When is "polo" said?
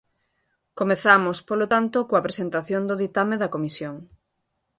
1.49-1.65